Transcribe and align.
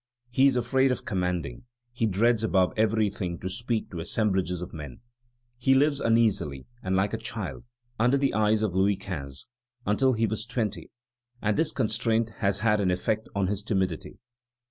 He 0.29 0.47
is 0.47 0.55
afraid 0.55 0.91
of 0.91 1.05
commanding; 1.05 1.65
he 1.91 2.07
dreads 2.07 2.43
above 2.43 2.73
everything 2.75 3.37
to 3.37 3.47
speak 3.47 3.91
to 3.91 3.99
assemblages 3.99 4.59
of 4.59 4.73
men. 4.73 5.01
He 5.59 5.75
lived 5.75 5.99
uneasily 6.01 6.65
and 6.81 6.95
like 6.95 7.13
a 7.13 7.19
child, 7.19 7.65
under 7.99 8.17
the 8.17 8.33
eyes 8.33 8.63
of 8.63 8.73
Louis 8.73 8.95
XV. 8.95 9.45
until 9.85 10.13
he 10.13 10.25
was 10.25 10.47
twenty, 10.47 10.89
and 11.39 11.55
this 11.55 11.71
constraint 11.71 12.31
has 12.39 12.61
had 12.61 12.81
an 12.81 12.89
effect 12.89 13.29
on 13.35 13.45
his 13.45 13.61
timidity. 13.61 14.17